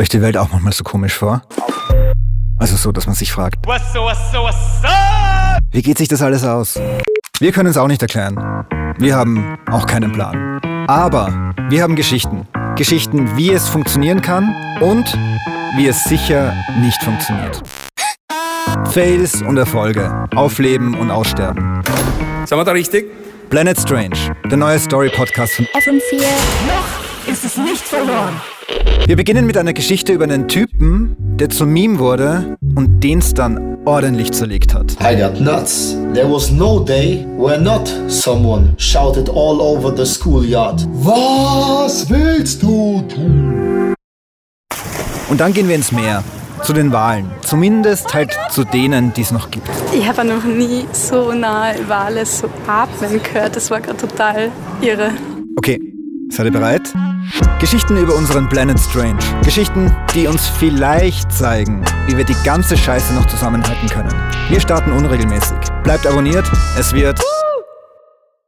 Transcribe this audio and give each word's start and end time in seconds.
euch 0.00 0.08
die 0.08 0.22
Welt 0.22 0.36
auch 0.36 0.50
manchmal 0.50 0.72
so 0.72 0.82
komisch 0.82 1.14
vor? 1.14 1.42
Also 2.58 2.76
so, 2.76 2.92
dass 2.92 3.06
man 3.06 3.14
sich 3.14 3.32
fragt, 3.32 3.56
wie 5.72 5.82
geht 5.82 5.98
sich 5.98 6.08
das 6.08 6.22
alles 6.22 6.44
aus? 6.44 6.78
Wir 7.38 7.52
können 7.52 7.68
es 7.68 7.76
auch 7.76 7.86
nicht 7.86 8.02
erklären. 8.02 8.36
Wir 8.98 9.16
haben 9.16 9.58
auch 9.70 9.86
keinen 9.86 10.12
Plan. 10.12 10.60
Aber 10.88 11.54
wir 11.68 11.82
haben 11.82 11.96
Geschichten. 11.96 12.46
Geschichten, 12.76 13.36
wie 13.36 13.50
es 13.50 13.68
funktionieren 13.68 14.20
kann 14.20 14.54
und 14.80 15.06
wie 15.76 15.86
es 15.86 16.04
sicher 16.04 16.52
nicht 16.80 17.02
funktioniert. 17.02 17.62
Fails 18.90 19.42
und 19.42 19.56
Erfolge, 19.56 20.26
Aufleben 20.34 20.94
und 20.94 21.10
Aussterben. 21.10 21.82
Sind 22.44 22.58
wir 22.58 22.64
da 22.64 22.72
richtig? 22.72 23.06
Planet 23.50 23.78
Strange, 23.78 24.36
der 24.50 24.56
neue 24.56 24.78
Story-Podcast 24.78 25.54
von 25.54 25.66
FM4. 25.66 26.22
Noch 26.66 27.32
ist 27.32 27.44
es 27.44 27.56
nicht 27.56 27.82
verloren. 27.82 28.40
Wir 29.06 29.16
beginnen 29.16 29.46
mit 29.46 29.56
einer 29.56 29.72
Geschichte 29.72 30.12
über 30.12 30.24
einen 30.24 30.46
Typen, 30.46 31.16
der 31.18 31.50
zum 31.50 31.72
Meme 31.72 31.98
wurde 31.98 32.56
und 32.76 33.00
den's 33.00 33.34
dann 33.34 33.78
ordentlich 33.84 34.30
zerlegt 34.32 34.72
hat. 34.72 34.96
I 35.02 35.16
got 35.16 35.40
nuts. 35.40 35.96
There 36.14 36.30
was 36.30 36.50
no 36.52 36.78
day 36.78 37.26
where 37.36 37.60
not 37.60 37.88
someone 38.08 38.74
shouted 38.78 39.28
all 39.28 39.60
over 39.60 39.92
the 39.96 40.06
schoolyard. 40.06 40.86
Was 40.92 42.08
willst 42.08 42.62
du 42.62 43.02
tun? 43.08 43.94
Und 45.28 45.40
dann 45.40 45.52
gehen 45.52 45.68
wir 45.68 45.76
ins 45.76 45.92
Meer, 45.92 46.22
zu 46.62 46.72
den 46.72 46.92
Walen. 46.92 47.30
Zumindest 47.42 48.12
halt 48.14 48.36
zu 48.50 48.64
denen, 48.64 49.12
die 49.14 49.22
es 49.22 49.32
noch 49.32 49.50
gibt. 49.50 49.68
Ich 49.92 50.06
habe 50.06 50.24
noch 50.24 50.44
nie 50.44 50.86
so 50.92 51.32
nahe 51.32 51.74
Wale 51.88 52.26
so 52.26 52.48
atmen 52.66 53.20
gehört. 53.22 53.56
Das 53.56 53.70
war 53.70 53.80
gerade 53.80 53.98
total 53.98 54.50
irre. 54.80 55.10
Okay, 55.56 55.80
seid 56.30 56.46
ihr 56.46 56.52
bereit? 56.52 56.92
Geschichten 57.60 57.96
über 57.96 58.14
unseren 58.14 58.48
Planet 58.48 58.78
Strange. 58.78 59.18
Geschichten, 59.44 59.94
die 60.14 60.26
uns 60.26 60.48
vielleicht 60.48 61.30
zeigen, 61.32 61.84
wie 62.06 62.16
wir 62.16 62.24
die 62.24 62.36
ganze 62.44 62.76
Scheiße 62.76 63.12
noch 63.14 63.26
zusammenhalten 63.26 63.88
können. 63.88 64.12
Wir 64.48 64.60
starten 64.60 64.92
unregelmäßig. 64.92 65.58
Bleibt 65.82 66.06
abonniert, 66.06 66.50
es 66.78 66.92
wird 66.92 67.20